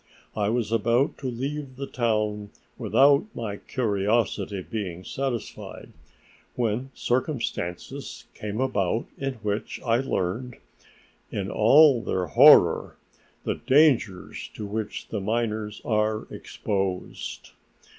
[0.35, 5.91] I was about to leave the town without my curiosity being satisfied
[6.55, 10.57] when circumstances came about in which I learned,
[11.31, 12.97] in all their horror,
[13.43, 17.51] the dangers to which the miners are exposed.